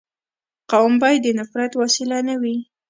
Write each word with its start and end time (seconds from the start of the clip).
قوم 0.71 0.93
باید 1.01 1.19
د 1.23 1.27
نفرت 1.39 1.71
وسیله 1.81 2.17
نه 2.27 2.35
وي. 2.41 2.57